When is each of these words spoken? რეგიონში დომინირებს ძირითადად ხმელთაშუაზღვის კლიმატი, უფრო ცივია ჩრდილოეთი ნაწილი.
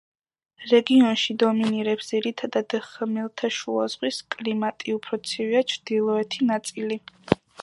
რეგიონში 0.69 1.35
დომინირებს 1.43 2.09
ძირითადად 2.13 2.75
ხმელთაშუაზღვის 2.87 4.19
კლიმატი, 4.37 4.97
უფრო 5.01 5.23
ცივია 5.29 5.63
ჩრდილოეთი 5.75 6.51
ნაწილი. 6.55 7.01